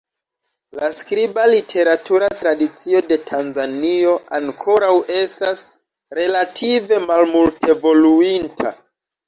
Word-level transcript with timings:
La 0.77 0.87
skriba 0.99 1.43
literatura 1.51 2.29
tradicio 2.39 3.03
de 3.11 3.19
Tanzanio 3.27 4.15
ankoraŭ 4.39 4.91
estas 5.21 5.63
relative 6.23 7.03
malmultevoluinta. 7.09 8.77